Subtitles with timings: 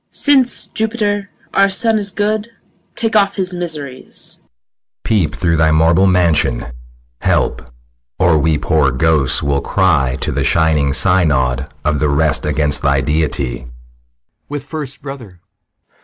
[0.01, 0.09] MOTHER.
[0.15, 2.49] Since, Jupiter, our son is good,
[2.95, 4.17] Take off his miseries.
[4.17, 4.39] SICILIUS.
[5.03, 6.65] Peep through thy marble mansion.
[7.21, 7.69] Help!
[8.17, 13.01] Or we poor ghosts will cry To th' shining synod of the rest Against thy
[13.01, 13.67] deity.